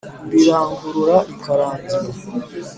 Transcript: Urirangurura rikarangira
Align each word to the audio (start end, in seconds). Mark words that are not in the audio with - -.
Urirangurura 0.27 1.15
rikarangira 1.29 2.05